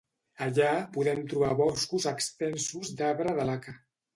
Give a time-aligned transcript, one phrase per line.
[0.45, 3.79] Allà podem trobar boscos extensos d'arbre de laca.